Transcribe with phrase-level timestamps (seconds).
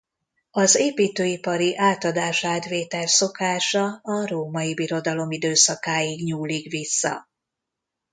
[0.51, 7.29] Az építőipari átadás-átvétel szokása a Római Birodalom időszakáig nyúlik vissza.